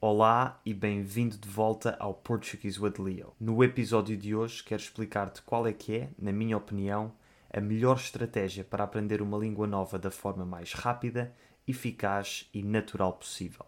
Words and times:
Olá 0.00 0.60
e 0.64 0.72
bem-vindo 0.72 1.36
de 1.36 1.48
volta 1.48 1.96
ao 1.98 2.14
Portuguese 2.14 2.80
with 2.80 3.00
Leo. 3.00 3.34
No 3.40 3.64
episódio 3.64 4.16
de 4.16 4.32
hoje 4.32 4.62
quero 4.62 4.80
explicar-te 4.80 5.42
qual 5.42 5.66
é 5.66 5.72
que 5.72 5.92
é, 5.92 6.10
na 6.16 6.30
minha 6.30 6.56
opinião, 6.56 7.10
a 7.52 7.60
melhor 7.60 7.96
estratégia 7.96 8.62
para 8.62 8.84
aprender 8.84 9.20
uma 9.20 9.36
língua 9.36 9.66
nova 9.66 9.98
da 9.98 10.08
forma 10.08 10.44
mais 10.44 10.72
rápida, 10.72 11.34
eficaz 11.66 12.48
e 12.54 12.62
natural 12.62 13.14
possível. 13.14 13.66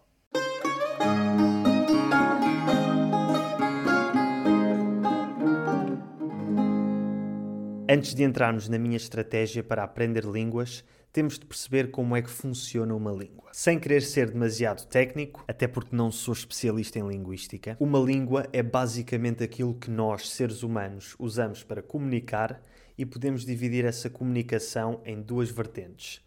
Antes 7.89 8.15
de 8.15 8.23
entrarmos 8.23 8.69
na 8.69 8.79
minha 8.79 8.95
estratégia 8.95 9.61
para 9.61 9.83
aprender 9.83 10.23
línguas, 10.23 10.81
temos 11.11 11.37
de 11.37 11.45
perceber 11.45 11.91
como 11.91 12.15
é 12.15 12.21
que 12.21 12.29
funciona 12.29 12.95
uma 12.95 13.11
língua. 13.11 13.49
Sem 13.51 13.79
querer 13.79 14.01
ser 14.01 14.31
demasiado 14.31 14.85
técnico, 14.87 15.43
até 15.47 15.67
porque 15.67 15.95
não 15.95 16.11
sou 16.11 16.33
especialista 16.33 16.99
em 16.99 17.07
linguística, 17.07 17.75
uma 17.79 17.99
língua 17.99 18.47
é 18.53 18.63
basicamente 18.63 19.43
aquilo 19.43 19.73
que 19.73 19.91
nós, 19.91 20.29
seres 20.29 20.63
humanos, 20.63 21.15
usamos 21.19 21.63
para 21.63 21.81
comunicar 21.81 22.63
e 22.97 23.05
podemos 23.05 23.45
dividir 23.45 23.85
essa 23.85 24.09
comunicação 24.09 25.01
em 25.05 25.21
duas 25.21 25.49
vertentes: 25.49 26.21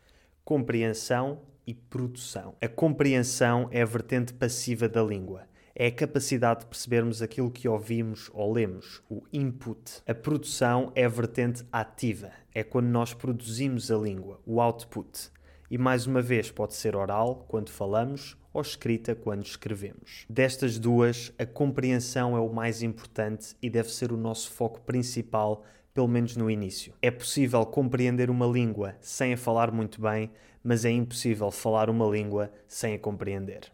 compreensão 0.45 1.41
e 1.67 1.73
produção. 1.73 2.55
A 2.61 2.69
compreensão 2.69 3.69
é 3.71 3.81
a 3.81 3.87
vertente 3.87 4.35
passiva 4.35 4.89
da 4.89 5.03
língua 5.03 5.47
é 5.77 5.89
a 5.89 5.93
capacidade 5.93 6.61
de 6.61 6.67
percebermos 6.67 7.21
aquilo 7.21 7.51
que 7.51 7.69
ouvimos 7.69 8.31
ou 8.33 8.53
lemos, 8.53 9.03
o 9.11 9.23
input. 9.33 10.03
A 10.07 10.15
produção 10.15 10.93
é 10.95 11.05
a 11.05 11.09
vertente 11.09 11.65
ativa, 11.73 12.31
é 12.55 12.63
quando 12.63 12.87
nós 12.87 13.13
produzimos 13.13 13.91
a 13.91 13.97
língua, 13.97 14.41
o 14.47 14.61
output. 14.61 15.31
E 15.69 15.77
mais 15.77 16.07
uma 16.07 16.23
vez 16.23 16.51
pode 16.51 16.75
ser 16.75 16.95
oral, 16.95 17.45
quando 17.49 17.71
falamos, 17.71 18.37
ou 18.53 18.63
escrita, 18.63 19.17
quando 19.17 19.45
escrevemos. 19.45 20.25
Destas 20.31 20.79
duas, 20.79 21.33
a 21.37 21.45
compreensão 21.45 22.37
é 22.37 22.41
o 22.41 22.53
mais 22.53 22.81
importante 22.81 23.57
e 23.61 23.69
deve 23.69 23.91
ser 23.91 24.13
o 24.13 24.17
nosso 24.17 24.53
foco 24.53 24.81
principal, 24.83 25.65
pelo 25.93 26.07
menos 26.07 26.37
no 26.37 26.49
início. 26.49 26.95
É 27.03 27.11
possível 27.11 27.67
compreender 27.67 28.31
uma 28.31 28.47
língua 28.47 28.95
sem 29.01 29.33
a 29.33 29.37
falar 29.37 29.73
muito 29.73 30.01
bem, 30.01 30.31
mas 30.63 30.85
é 30.85 30.91
impossível 30.91 31.51
falar 31.51 31.91
uma 31.91 32.07
língua 32.07 32.53
sem 32.69 32.95
a 32.95 32.99
compreender. 32.99 33.73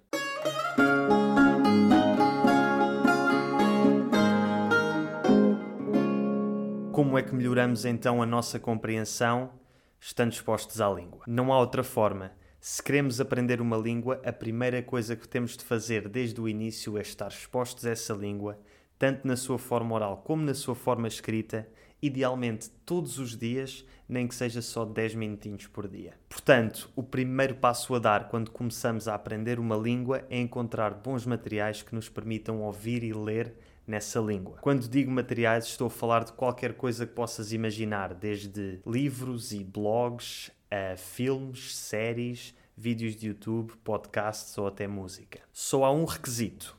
Como 7.11 7.19
é 7.19 7.25
que 7.25 7.35
melhoramos 7.35 7.85
então 7.85 8.23
a 8.23 8.25
nossa 8.25 8.61
compreensão 8.61 9.51
estando 9.99 10.31
expostos 10.31 10.81
à 10.81 10.89
língua? 10.89 11.25
Não 11.27 11.53
há 11.53 11.59
outra 11.59 11.83
forma. 11.83 12.31
Se 12.61 12.81
queremos 12.81 13.21
aprender 13.21 13.61
uma 13.61 13.77
língua, 13.77 14.23
a 14.25 14.33
primeira 14.33 14.81
coisa 14.81 15.17
que 15.17 15.27
temos 15.27 15.57
de 15.57 15.65
fazer 15.65 16.09
desde 16.09 16.41
o 16.41 16.49
início 16.49 16.97
é 16.97 17.01
estar 17.01 17.27
expostos 17.27 17.85
a 17.85 17.91
essa 17.91 18.15
língua, 18.15 18.61
tanto 18.97 19.27
na 19.27 19.35
sua 19.35 19.59
forma 19.59 19.93
oral 19.93 20.19
como 20.19 20.45
na 20.45 20.55
sua 20.55 20.77
forma 20.77 21.09
escrita, 21.09 21.69
idealmente 22.01 22.71
todos 22.87 23.19
os 23.19 23.37
dias, 23.37 23.85
nem 24.09 24.29
que 24.29 24.35
seja 24.37 24.63
só 24.63 24.85
10 24.85 25.17
minutinhos 25.17 25.67
por 25.67 25.89
dia. 25.89 26.15
Portanto, 26.29 26.93
o 26.95 27.03
primeiro 27.03 27.57
passo 27.57 27.93
a 27.93 27.99
dar 27.99 28.29
quando 28.29 28.53
começamos 28.53 29.09
a 29.09 29.17
aprender 29.17 29.59
uma 29.59 29.77
língua 29.77 30.25
é 30.31 30.39
encontrar 30.39 30.95
bons 30.95 31.27
materiais 31.27 31.83
que 31.83 31.93
nos 31.93 32.09
permitam 32.09 32.61
ouvir 32.61 33.03
e 33.03 33.13
ler 33.13 33.53
nessa 33.91 34.21
língua. 34.21 34.59
Quando 34.61 34.89
digo 34.89 35.11
materiais, 35.11 35.67
estou 35.67 35.89
a 35.89 35.91
falar 35.91 36.25
de 36.25 36.33
qualquer 36.33 36.75
coisa 36.75 37.07
que 37.07 37.13
possas 37.13 37.53
imaginar, 37.53 38.15
desde 38.15 38.81
livros 38.87 39.53
e 39.53 39.63
blogs, 39.65 40.51
a 40.71 40.97
filmes, 40.97 41.77
séries, 41.77 42.55
vídeos 42.77 43.17
de 43.17 43.27
YouTube, 43.27 43.73
podcasts 43.85 44.57
ou 44.57 44.67
até 44.67 44.87
música. 44.87 45.41
Só 45.53 45.85
há 45.85 45.93
um 45.93 46.05
requisito: 46.05 46.79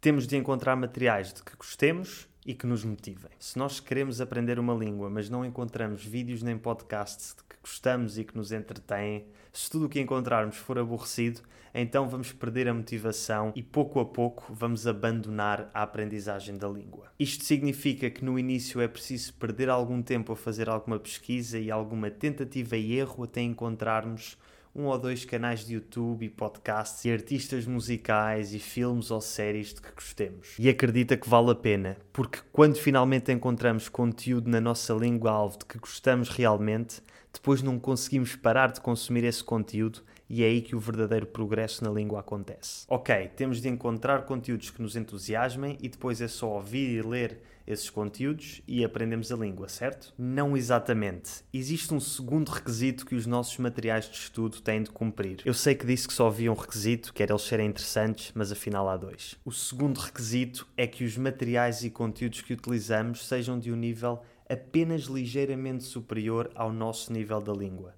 temos 0.00 0.26
de 0.26 0.36
encontrar 0.36 0.74
materiais 0.74 1.32
de 1.32 1.42
que 1.42 1.54
gostemos 1.56 2.26
e 2.46 2.54
que 2.54 2.66
nos 2.66 2.84
motivem. 2.84 3.30
Se 3.38 3.58
nós 3.58 3.80
queremos 3.80 4.20
aprender 4.20 4.58
uma 4.58 4.72
língua, 4.72 5.10
mas 5.10 5.28
não 5.28 5.44
encontramos 5.44 6.04
vídeos 6.04 6.42
nem 6.42 6.56
podcasts 6.56 7.32
que 7.32 7.56
gostamos 7.60 8.16
e 8.16 8.24
que 8.24 8.36
nos 8.36 8.52
entretêm, 8.52 9.26
se 9.52 9.68
tudo 9.68 9.86
o 9.86 9.88
que 9.88 10.00
encontrarmos 10.00 10.56
for 10.56 10.78
aborrecido, 10.78 11.40
então 11.74 12.08
vamos 12.08 12.32
perder 12.32 12.68
a 12.68 12.74
motivação 12.74 13.52
e 13.54 13.62
pouco 13.62 14.00
a 14.00 14.04
pouco 14.04 14.54
vamos 14.54 14.86
abandonar 14.86 15.70
a 15.74 15.82
aprendizagem 15.82 16.56
da 16.56 16.68
língua. 16.68 17.12
Isto 17.18 17.44
significa 17.44 18.08
que 18.08 18.24
no 18.24 18.38
início 18.38 18.80
é 18.80 18.88
preciso 18.88 19.34
perder 19.34 19.68
algum 19.68 20.00
tempo 20.00 20.32
a 20.32 20.36
fazer 20.36 20.70
alguma 20.70 20.98
pesquisa 20.98 21.58
e 21.58 21.70
alguma 21.70 22.10
tentativa 22.10 22.76
e 22.76 22.94
erro 22.94 23.24
até 23.24 23.42
encontrarmos 23.42 24.38
um 24.76 24.84
ou 24.84 24.98
dois 24.98 25.24
canais 25.24 25.64
de 25.64 25.74
YouTube 25.74 26.26
e 26.26 26.28
podcasts 26.28 27.02
e 27.06 27.10
artistas 27.10 27.64
musicais 27.64 28.52
e 28.52 28.58
filmes 28.58 29.10
ou 29.10 29.22
séries 29.22 29.72
de 29.72 29.80
que 29.80 29.90
gostemos. 29.94 30.54
E 30.58 30.68
acredita 30.68 31.16
que 31.16 31.28
vale 31.28 31.50
a 31.50 31.54
pena, 31.54 31.96
porque 32.12 32.40
quando 32.52 32.76
finalmente 32.76 33.32
encontramos 33.32 33.88
conteúdo 33.88 34.50
na 34.50 34.60
nossa 34.60 34.92
língua-alvo 34.92 35.58
de 35.58 35.64
que 35.64 35.78
gostamos 35.78 36.28
realmente, 36.28 37.00
depois 37.32 37.62
não 37.62 37.78
conseguimos 37.78 38.36
parar 38.36 38.70
de 38.70 38.80
consumir 38.82 39.24
esse 39.24 39.42
conteúdo 39.42 40.02
e 40.28 40.42
é 40.42 40.46
aí 40.46 40.60
que 40.60 40.74
o 40.74 40.80
verdadeiro 40.80 41.26
progresso 41.26 41.84
na 41.84 41.90
língua 41.90 42.20
acontece. 42.20 42.84
Ok, 42.88 43.30
temos 43.36 43.60
de 43.60 43.68
encontrar 43.68 44.24
conteúdos 44.24 44.70
que 44.70 44.82
nos 44.82 44.96
entusiasmem 44.96 45.78
e 45.80 45.88
depois 45.88 46.20
é 46.20 46.28
só 46.28 46.48
ouvir 46.48 46.90
e 46.90 47.02
ler 47.02 47.40
esses 47.66 47.90
conteúdos 47.90 48.62
e 48.66 48.84
aprendemos 48.84 49.32
a 49.32 49.36
língua, 49.36 49.68
certo? 49.68 50.14
Não 50.16 50.56
exatamente. 50.56 51.42
Existe 51.52 51.92
um 51.92 51.98
segundo 51.98 52.50
requisito 52.50 53.04
que 53.04 53.16
os 53.16 53.26
nossos 53.26 53.58
materiais 53.58 54.08
de 54.08 54.16
estudo 54.16 54.60
têm 54.60 54.82
de 54.82 54.90
cumprir. 54.90 55.42
Eu 55.44 55.54
sei 55.54 55.74
que 55.74 55.84
disse 55.84 56.06
que 56.06 56.14
só 56.14 56.28
havia 56.28 56.52
um 56.52 56.54
requisito, 56.54 57.12
que 57.12 57.22
era 57.22 57.32
eles 57.32 57.42
serem 57.42 57.68
interessantes, 57.68 58.30
mas 58.34 58.52
afinal 58.52 58.88
há 58.88 58.96
dois. 58.96 59.36
O 59.44 59.50
segundo 59.50 59.98
requisito 59.98 60.66
é 60.76 60.86
que 60.86 61.04
os 61.04 61.16
materiais 61.16 61.82
e 61.82 61.90
conteúdos 61.90 62.40
que 62.40 62.52
utilizamos 62.52 63.26
sejam 63.26 63.58
de 63.58 63.72
um 63.72 63.76
nível 63.76 64.22
apenas 64.48 65.02
ligeiramente 65.04 65.82
superior 65.82 66.48
ao 66.54 66.72
nosso 66.72 67.12
nível 67.12 67.40
da 67.40 67.52
língua 67.52 67.94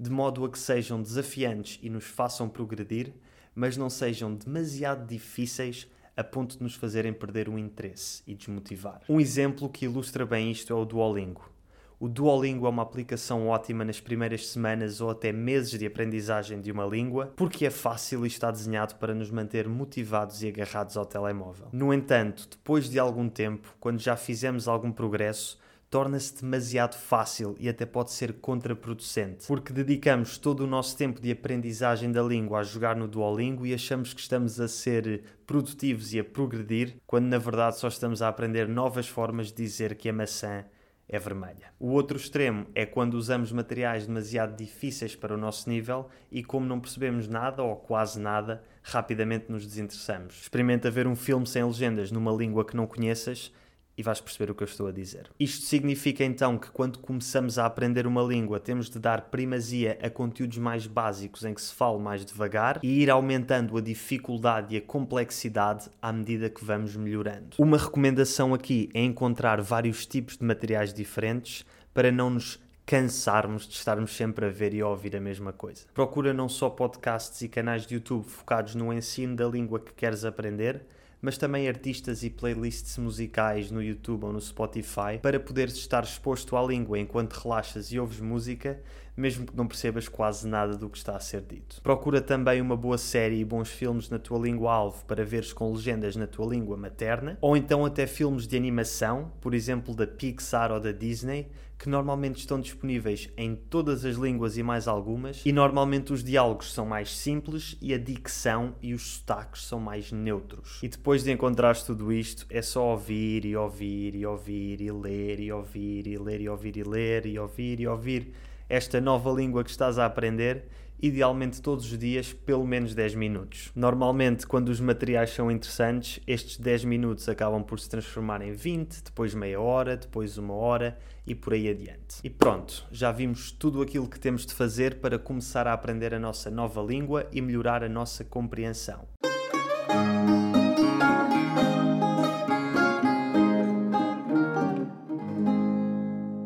de 0.00 0.08
modo 0.08 0.46
a 0.46 0.48
que 0.48 0.58
sejam 0.58 1.02
desafiantes 1.02 1.78
e 1.82 1.90
nos 1.90 2.04
façam 2.04 2.48
progredir, 2.48 3.12
mas 3.54 3.76
não 3.76 3.90
sejam 3.90 4.34
demasiado 4.34 5.06
difíceis 5.06 5.86
a 6.16 6.24
ponto 6.24 6.56
de 6.56 6.62
nos 6.62 6.74
fazerem 6.74 7.12
perder 7.12 7.50
o 7.50 7.58
interesse 7.58 8.22
e 8.26 8.34
desmotivar. 8.34 9.02
Um 9.10 9.20
exemplo 9.20 9.68
que 9.68 9.84
ilustra 9.84 10.24
bem 10.24 10.50
isto 10.50 10.72
é 10.72 10.76
o 10.76 10.86
Duolingo. 10.86 11.50
O 11.98 12.08
Duolingo 12.08 12.64
é 12.64 12.70
uma 12.70 12.82
aplicação 12.82 13.46
ótima 13.48 13.84
nas 13.84 14.00
primeiras 14.00 14.46
semanas 14.46 15.02
ou 15.02 15.10
até 15.10 15.32
meses 15.32 15.78
de 15.78 15.84
aprendizagem 15.84 16.62
de 16.62 16.72
uma 16.72 16.86
língua, 16.86 17.34
porque 17.36 17.66
é 17.66 17.70
fácil 17.70 18.24
e 18.24 18.28
está 18.28 18.50
desenhado 18.50 18.94
para 18.94 19.14
nos 19.14 19.30
manter 19.30 19.68
motivados 19.68 20.42
e 20.42 20.48
agarrados 20.48 20.96
ao 20.96 21.04
telemóvel. 21.04 21.68
No 21.72 21.92
entanto, 21.92 22.48
depois 22.50 22.88
de 22.88 22.98
algum 22.98 23.28
tempo, 23.28 23.76
quando 23.78 24.00
já 24.00 24.16
fizemos 24.16 24.66
algum 24.66 24.90
progresso, 24.90 25.58
torna-se 25.90 26.40
demasiado 26.40 26.94
fácil 26.94 27.56
e 27.58 27.68
até 27.68 27.84
pode 27.84 28.12
ser 28.12 28.34
contraproducente, 28.34 29.46
porque 29.48 29.72
dedicamos 29.72 30.38
todo 30.38 30.60
o 30.60 30.66
nosso 30.66 30.96
tempo 30.96 31.20
de 31.20 31.32
aprendizagem 31.32 32.12
da 32.12 32.22
língua 32.22 32.60
a 32.60 32.62
jogar 32.62 32.94
no 32.94 33.08
Duolingo 33.08 33.66
e 33.66 33.74
achamos 33.74 34.14
que 34.14 34.20
estamos 34.20 34.60
a 34.60 34.68
ser 34.68 35.24
produtivos 35.44 36.14
e 36.14 36.20
a 36.20 36.24
progredir, 36.24 36.94
quando 37.04 37.26
na 37.26 37.38
verdade 37.38 37.76
só 37.76 37.88
estamos 37.88 38.22
a 38.22 38.28
aprender 38.28 38.68
novas 38.68 39.08
formas 39.08 39.48
de 39.48 39.54
dizer 39.54 39.96
que 39.96 40.08
a 40.08 40.12
maçã 40.12 40.64
é 41.08 41.18
vermelha. 41.18 41.74
O 41.76 41.88
outro 41.88 42.16
extremo 42.16 42.66
é 42.72 42.86
quando 42.86 43.14
usamos 43.14 43.50
materiais 43.50 44.06
demasiado 44.06 44.56
difíceis 44.56 45.16
para 45.16 45.34
o 45.34 45.36
nosso 45.36 45.68
nível 45.68 46.08
e, 46.30 46.44
como 46.44 46.64
não 46.64 46.78
percebemos 46.78 47.26
nada 47.26 47.64
ou 47.64 47.74
quase 47.74 48.20
nada, 48.20 48.62
rapidamente 48.80 49.50
nos 49.50 49.66
desinteressamos. 49.66 50.42
Experimenta 50.42 50.88
ver 50.88 51.08
um 51.08 51.16
filme 51.16 51.48
sem 51.48 51.64
legendas 51.64 52.12
numa 52.12 52.30
língua 52.30 52.64
que 52.64 52.76
não 52.76 52.86
conheças 52.86 53.52
e 54.00 54.02
vais 54.02 54.18
perceber 54.18 54.50
o 54.50 54.54
que 54.54 54.62
eu 54.62 54.66
estou 54.66 54.86
a 54.86 54.92
dizer. 54.92 55.30
Isto 55.38 55.66
significa 55.66 56.24
então 56.24 56.56
que 56.56 56.70
quando 56.70 56.98
começamos 56.98 57.58
a 57.58 57.66
aprender 57.66 58.06
uma 58.06 58.22
língua, 58.22 58.58
temos 58.58 58.88
de 58.88 58.98
dar 58.98 59.30
primazia 59.30 59.98
a 60.02 60.08
conteúdos 60.08 60.56
mais 60.56 60.86
básicos 60.86 61.44
em 61.44 61.52
que 61.52 61.60
se 61.60 61.74
fala 61.74 61.98
mais 61.98 62.24
devagar 62.24 62.80
e 62.82 63.02
ir 63.02 63.10
aumentando 63.10 63.76
a 63.76 63.80
dificuldade 63.80 64.74
e 64.74 64.78
a 64.78 64.80
complexidade 64.80 65.90
à 66.00 66.10
medida 66.12 66.48
que 66.48 66.64
vamos 66.64 66.96
melhorando. 66.96 67.56
Uma 67.58 67.76
recomendação 67.76 68.54
aqui 68.54 68.88
é 68.94 69.04
encontrar 69.04 69.60
vários 69.60 70.06
tipos 70.06 70.38
de 70.38 70.44
materiais 70.44 70.94
diferentes 70.94 71.66
para 71.92 72.10
não 72.10 72.30
nos 72.30 72.58
cansarmos 72.86 73.68
de 73.68 73.74
estarmos 73.74 74.16
sempre 74.16 74.46
a 74.46 74.48
ver 74.48 74.72
e 74.72 74.80
a 74.80 74.88
ouvir 74.88 75.14
a 75.14 75.20
mesma 75.20 75.52
coisa. 75.52 75.84
Procura 75.92 76.32
não 76.32 76.48
só 76.48 76.70
podcasts 76.70 77.42
e 77.42 77.48
canais 77.48 77.86
de 77.86 77.94
YouTube 77.94 78.24
focados 78.24 78.74
no 78.74 78.92
ensino 78.92 79.36
da 79.36 79.46
língua 79.46 79.78
que 79.78 79.92
queres 79.92 80.24
aprender, 80.24 80.86
mas 81.20 81.36
também 81.36 81.68
artistas 81.68 82.22
e 82.22 82.30
playlists 82.30 82.96
musicais 82.98 83.70
no 83.70 83.82
YouTube 83.82 84.24
ou 84.24 84.32
no 84.32 84.40
Spotify 84.40 85.18
para 85.20 85.38
poderes 85.38 85.74
estar 85.74 86.02
exposto 86.04 86.56
à 86.56 86.62
língua 86.62 86.98
enquanto 86.98 87.34
relaxas 87.34 87.92
e 87.92 87.98
ouves 87.98 88.20
música, 88.20 88.80
mesmo 89.20 89.46
que 89.46 89.56
não 89.56 89.66
percebas 89.66 90.08
quase 90.08 90.48
nada 90.48 90.76
do 90.76 90.88
que 90.88 90.98
está 90.98 91.14
a 91.14 91.20
ser 91.20 91.42
dito. 91.42 91.80
Procura 91.82 92.20
também 92.20 92.60
uma 92.60 92.76
boa 92.76 92.98
série 92.98 93.38
e 93.38 93.44
bons 93.44 93.68
filmes 93.68 94.08
na 94.08 94.18
tua 94.18 94.38
língua-alvo 94.38 95.04
para 95.04 95.24
veres 95.24 95.52
com 95.52 95.72
legendas 95.72 96.16
na 96.16 96.26
tua 96.26 96.46
língua 96.46 96.76
materna, 96.76 97.38
ou 97.40 97.56
então 97.56 97.84
até 97.84 98.06
filmes 98.06 98.46
de 98.46 98.56
animação, 98.56 99.30
por 99.40 99.54
exemplo 99.54 99.94
da 99.94 100.06
Pixar 100.06 100.72
ou 100.72 100.80
da 100.80 100.92
Disney, 100.92 101.48
que 101.80 101.88
normalmente 101.88 102.36
estão 102.36 102.60
disponíveis 102.60 103.30
em 103.38 103.54
todas 103.54 104.04
as 104.04 104.16
línguas 104.16 104.58
e 104.58 104.62
mais 104.62 104.86
algumas, 104.86 105.40
e 105.46 105.50
normalmente 105.50 106.12
os 106.12 106.22
diálogos 106.22 106.74
são 106.74 106.84
mais 106.84 107.16
simples 107.16 107.78
e 107.80 107.94
a 107.94 107.98
dicção 107.98 108.74
e 108.82 108.92
os 108.92 109.14
sotaques 109.14 109.64
são 109.64 109.80
mais 109.80 110.12
neutros. 110.12 110.78
E 110.82 110.88
depois 110.88 111.24
de 111.24 111.32
encontrares 111.32 111.82
tudo 111.82 112.12
isto, 112.12 112.44
é 112.50 112.60
só 112.60 112.90
ouvir 112.90 113.46
e 113.46 113.56
ouvir 113.56 114.14
e 114.14 114.26
ouvir 114.26 114.82
e 114.82 114.92
ler 114.92 115.40
e 115.40 115.50
ouvir 115.50 116.06
e 116.06 116.18
ler 116.18 116.40
e 116.42 116.48
ouvir 116.50 116.76
e 116.76 116.82
ler 116.82 117.26
e 117.26 117.38
ouvir 117.38 117.80
e 117.80 117.86
ouvir 117.86 118.32
esta 118.70 119.00
nova 119.00 119.30
língua 119.32 119.64
que 119.64 119.70
estás 119.70 119.98
a 119.98 120.06
aprender 120.06 120.64
idealmente 121.02 121.60
todos 121.60 121.90
os 121.90 121.98
dias, 121.98 122.32
pelo 122.32 122.64
menos 122.64 122.94
10 122.94 123.16
minutos. 123.16 123.72
Normalmente, 123.74 124.46
quando 124.46 124.68
os 124.68 124.80
materiais 124.80 125.30
são 125.30 125.50
interessantes, 125.50 126.20
estes 126.26 126.56
10 126.58 126.84
minutos 126.84 127.28
acabam 127.28 127.64
por 127.64 127.80
se 127.80 127.88
transformar 127.88 128.42
em 128.42 128.52
20, 128.52 129.02
depois 129.02 129.34
meia 129.34 129.60
hora, 129.60 129.96
depois 129.96 130.38
uma 130.38 130.54
hora 130.54 130.96
e 131.26 131.34
por 131.34 131.54
aí 131.54 131.68
adiante. 131.68 132.18
E 132.22 132.30
pronto, 132.30 132.86
já 132.92 133.10
vimos 133.10 133.50
tudo 133.50 133.82
aquilo 133.82 134.08
que 134.08 134.20
temos 134.20 134.46
de 134.46 134.54
fazer 134.54 135.00
para 135.00 135.18
começar 135.18 135.66
a 135.66 135.72
aprender 135.72 136.14
a 136.14 136.18
nossa 136.20 136.50
nova 136.50 136.80
língua 136.80 137.26
e 137.32 137.40
melhorar 137.40 137.82
a 137.82 137.88
nossa 137.88 138.22
compreensão. 138.24 139.08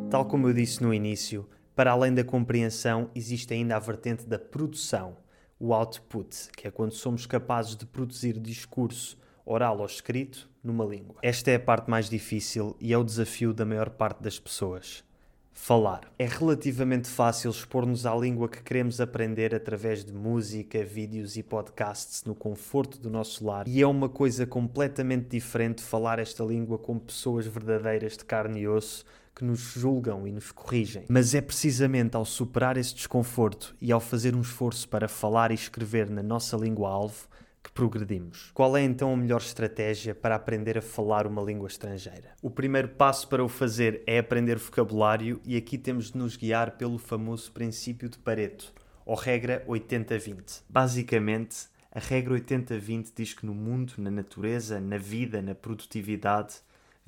Tal 0.08 0.24
como 0.26 0.48
eu 0.48 0.54
disse 0.54 0.80
no 0.80 0.94
início, 0.94 1.44
para 1.74 1.90
além 1.90 2.14
da 2.14 2.22
compreensão, 2.22 3.10
existe 3.14 3.52
ainda 3.52 3.76
a 3.76 3.80
vertente 3.80 4.26
da 4.26 4.38
produção, 4.38 5.16
o 5.58 5.74
output, 5.74 6.48
que 6.56 6.68
é 6.68 6.70
quando 6.70 6.92
somos 6.92 7.26
capazes 7.26 7.74
de 7.74 7.84
produzir 7.84 8.38
discurso 8.38 9.18
oral 9.44 9.78
ou 9.80 9.86
escrito 9.86 10.48
numa 10.62 10.84
língua. 10.84 11.16
Esta 11.22 11.50
é 11.50 11.56
a 11.56 11.60
parte 11.60 11.90
mais 11.90 12.08
difícil 12.08 12.76
e 12.80 12.92
é 12.92 12.98
o 12.98 13.04
desafio 13.04 13.52
da 13.52 13.64
maior 13.64 13.90
parte 13.90 14.22
das 14.22 14.38
pessoas. 14.38 15.04
Falar. 15.52 16.12
É 16.18 16.26
relativamente 16.26 17.08
fácil 17.08 17.50
expor-nos 17.50 18.06
à 18.06 18.14
língua 18.14 18.48
que 18.48 18.62
queremos 18.62 19.00
aprender 19.00 19.54
através 19.54 20.04
de 20.04 20.12
música, 20.12 20.84
vídeos 20.84 21.36
e 21.36 21.42
podcasts 21.44 22.24
no 22.24 22.34
conforto 22.34 22.98
do 22.98 23.08
nosso 23.08 23.44
lar, 23.44 23.68
e 23.68 23.80
é 23.80 23.86
uma 23.86 24.08
coisa 24.08 24.46
completamente 24.46 25.28
diferente 25.28 25.80
falar 25.80 26.18
esta 26.18 26.42
língua 26.42 26.76
com 26.76 26.98
pessoas 26.98 27.46
verdadeiras 27.46 28.16
de 28.16 28.24
carne 28.24 28.62
e 28.62 28.68
osso 28.68 29.04
que 29.34 29.44
nos 29.44 29.60
julgam 29.60 30.26
e 30.26 30.32
nos 30.32 30.52
corrigem. 30.52 31.04
Mas 31.08 31.34
é 31.34 31.40
precisamente 31.40 32.16
ao 32.16 32.24
superar 32.24 32.76
esse 32.76 32.94
desconforto 32.94 33.74
e 33.80 33.90
ao 33.90 34.00
fazer 34.00 34.34
um 34.34 34.40
esforço 34.40 34.88
para 34.88 35.08
falar 35.08 35.50
e 35.50 35.54
escrever 35.54 36.08
na 36.08 36.22
nossa 36.22 36.56
língua-alvo 36.56 37.28
que 37.62 37.72
progredimos. 37.72 38.50
Qual 38.52 38.76
é 38.76 38.82
então 38.82 39.12
a 39.12 39.16
melhor 39.16 39.40
estratégia 39.40 40.14
para 40.14 40.34
aprender 40.34 40.76
a 40.76 40.82
falar 40.82 41.26
uma 41.26 41.42
língua 41.42 41.66
estrangeira? 41.66 42.32
O 42.42 42.50
primeiro 42.50 42.90
passo 42.90 43.26
para 43.26 43.42
o 43.42 43.48
fazer 43.48 44.02
é 44.06 44.18
aprender 44.18 44.58
vocabulário 44.58 45.40
e 45.44 45.56
aqui 45.56 45.78
temos 45.78 46.12
de 46.12 46.18
nos 46.18 46.36
guiar 46.36 46.72
pelo 46.72 46.98
famoso 46.98 47.50
princípio 47.50 48.08
de 48.08 48.18
Pareto, 48.18 48.72
ou 49.06 49.16
regra 49.16 49.64
80-20. 49.66 50.62
Basicamente, 50.68 51.66
a 51.90 51.98
regra 51.98 52.34
80-20 52.34 53.12
diz 53.16 53.32
que 53.32 53.46
no 53.46 53.54
mundo, 53.54 53.94
na 53.98 54.10
natureza, 54.10 54.78
na 54.80 54.98
vida, 54.98 55.40
na 55.40 55.54
produtividade, 55.54 56.56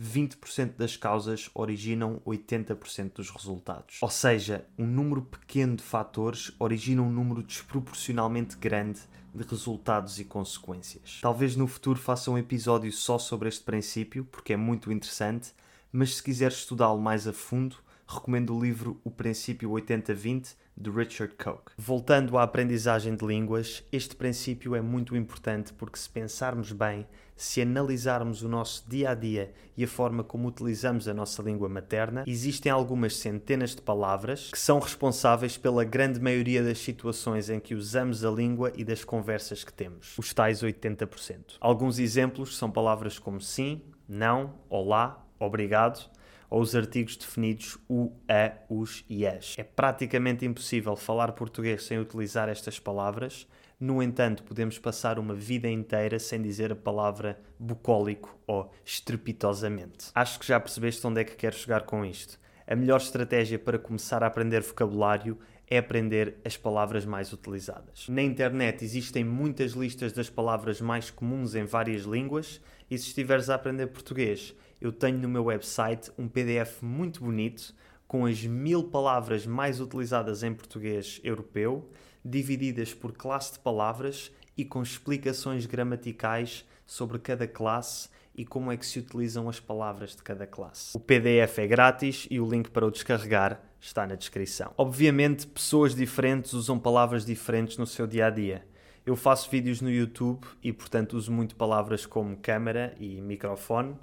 20% 0.00 0.76
das 0.76 0.96
causas 0.96 1.50
originam 1.54 2.20
80% 2.26 3.14
dos 3.14 3.30
resultados. 3.30 3.98
Ou 4.02 4.10
seja, 4.10 4.66
um 4.78 4.86
número 4.86 5.22
pequeno 5.22 5.76
de 5.76 5.82
fatores 5.82 6.52
origina 6.58 7.02
um 7.02 7.10
número 7.10 7.42
desproporcionalmente 7.42 8.56
grande 8.56 9.00
de 9.34 9.44
resultados 9.44 10.18
e 10.18 10.24
consequências. 10.24 11.18
Talvez 11.20 11.56
no 11.56 11.66
futuro 11.66 11.98
faça 11.98 12.30
um 12.30 12.38
episódio 12.38 12.90
só 12.92 13.18
sobre 13.18 13.48
este 13.48 13.62
princípio, 13.62 14.24
porque 14.24 14.52
é 14.52 14.56
muito 14.56 14.92
interessante, 14.92 15.52
mas 15.92 16.16
se 16.16 16.22
quiseres 16.22 16.58
estudá-lo 16.58 17.00
mais 17.00 17.26
a 17.26 17.32
fundo, 17.32 17.76
recomendo 18.06 18.56
o 18.56 18.60
livro 18.60 19.00
O 19.04 19.10
Princípio 19.10 19.70
80-20 19.70 20.54
de 20.76 20.90
Richard 20.90 21.34
Koch. 21.34 21.72
Voltando 21.76 22.38
à 22.38 22.42
aprendizagem 22.42 23.16
de 23.16 23.26
línguas, 23.26 23.82
este 23.90 24.14
princípio 24.14 24.74
é 24.74 24.80
muito 24.80 25.16
importante 25.16 25.72
porque, 25.72 25.98
se 25.98 26.08
pensarmos 26.08 26.70
bem, 26.70 27.06
se 27.36 27.60
analisarmos 27.60 28.42
o 28.42 28.48
nosso 28.48 28.84
dia 28.88 29.10
a 29.10 29.14
dia 29.14 29.52
e 29.76 29.84
a 29.84 29.88
forma 29.88 30.24
como 30.24 30.48
utilizamos 30.48 31.06
a 31.06 31.14
nossa 31.14 31.42
língua 31.42 31.68
materna, 31.68 32.24
existem 32.26 32.72
algumas 32.72 33.16
centenas 33.16 33.74
de 33.74 33.82
palavras 33.82 34.50
que 34.50 34.58
são 34.58 34.78
responsáveis 34.78 35.58
pela 35.58 35.84
grande 35.84 36.18
maioria 36.18 36.62
das 36.62 36.78
situações 36.78 37.50
em 37.50 37.60
que 37.60 37.74
usamos 37.74 38.24
a 38.24 38.30
língua 38.30 38.72
e 38.74 38.82
das 38.82 39.04
conversas 39.04 39.62
que 39.62 39.72
temos, 39.72 40.16
os 40.18 40.32
tais 40.32 40.62
80%. 40.62 41.56
Alguns 41.60 41.98
exemplos 41.98 42.56
são 42.56 42.70
palavras 42.70 43.18
como 43.18 43.40
sim, 43.40 43.82
não, 44.08 44.54
olá, 44.70 45.24
obrigado 45.38 46.10
ou 46.48 46.60
os 46.60 46.74
artigos 46.74 47.16
definidos 47.16 47.76
o, 47.88 48.12
a, 48.28 48.52
os 48.68 49.04
e 49.08 49.26
as. 49.26 49.56
É 49.58 49.64
praticamente 49.64 50.44
impossível 50.44 50.96
falar 50.96 51.32
português 51.32 51.84
sem 51.84 51.98
utilizar 51.98 52.48
estas 52.48 52.78
palavras. 52.78 53.46
No 53.78 54.02
entanto, 54.02 54.42
podemos 54.42 54.78
passar 54.78 55.18
uma 55.18 55.34
vida 55.34 55.68
inteira 55.68 56.18
sem 56.18 56.40
dizer 56.40 56.72
a 56.72 56.76
palavra 56.76 57.38
bucólico 57.58 58.38
ou 58.46 58.72
estrepitosamente. 58.84 60.10
Acho 60.14 60.38
que 60.38 60.46
já 60.46 60.58
percebeste 60.58 61.06
onde 61.06 61.20
é 61.20 61.24
que 61.24 61.36
quero 61.36 61.54
chegar 61.54 61.82
com 61.82 62.04
isto. 62.04 62.38
A 62.66 62.74
melhor 62.74 63.00
estratégia 63.00 63.58
para 63.58 63.78
começar 63.78 64.22
a 64.22 64.26
aprender 64.26 64.62
vocabulário 64.62 65.38
é 65.68 65.78
aprender 65.78 66.38
as 66.44 66.56
palavras 66.56 67.04
mais 67.04 67.32
utilizadas. 67.32 68.08
Na 68.08 68.22
internet 68.22 68.84
existem 68.84 69.24
muitas 69.24 69.72
listas 69.72 70.12
das 70.12 70.30
palavras 70.30 70.80
mais 70.80 71.10
comuns 71.10 71.54
em 71.54 71.64
várias 71.64 72.02
línguas 72.04 72.60
e 72.90 72.96
se 72.96 73.08
estiveres 73.08 73.50
a 73.50 73.56
aprender 73.56 73.88
português 73.88 74.54
eu 74.80 74.92
tenho 74.92 75.18
no 75.18 75.28
meu 75.28 75.44
website 75.44 76.10
um 76.18 76.28
PDF 76.28 76.82
muito 76.82 77.24
bonito 77.24 77.74
com 78.06 78.26
as 78.26 78.44
mil 78.44 78.84
palavras 78.84 79.46
mais 79.46 79.80
utilizadas 79.80 80.42
em 80.42 80.54
português 80.54 81.20
europeu, 81.24 81.88
divididas 82.26 82.92
por 82.92 83.12
classe 83.12 83.54
de 83.54 83.58
palavras 83.58 84.32
e 84.56 84.64
com 84.64 84.82
explicações 84.82 85.66
gramaticais 85.66 86.64
sobre 86.86 87.18
cada 87.18 87.46
classe 87.46 88.08
e 88.34 88.44
como 88.44 88.70
é 88.70 88.76
que 88.76 88.84
se 88.84 88.98
utilizam 88.98 89.48
as 89.48 89.60
palavras 89.60 90.14
de 90.14 90.22
cada 90.22 90.46
classe. 90.46 90.96
O 90.96 91.00
PDF 91.00 91.58
é 91.58 91.66
grátis 91.66 92.26
e 92.30 92.38
o 92.38 92.48
link 92.48 92.70
para 92.70 92.86
o 92.86 92.90
descarregar 92.90 93.60
está 93.80 94.06
na 94.06 94.14
descrição. 94.14 94.72
Obviamente, 94.76 95.46
pessoas 95.46 95.94
diferentes 95.94 96.52
usam 96.52 96.78
palavras 96.78 97.24
diferentes 97.24 97.78
no 97.78 97.86
seu 97.86 98.06
dia 98.06 98.26
a 98.26 98.30
dia. 98.30 98.66
Eu 99.04 99.16
faço 99.16 99.50
vídeos 99.50 99.80
no 99.80 99.90
YouTube 99.90 100.46
e, 100.62 100.72
portanto, 100.72 101.14
uso 101.14 101.32
muito 101.32 101.54
palavras 101.54 102.04
como 102.04 102.36
câmera 102.36 102.94
e 102.98 103.20
microfone 103.20 103.96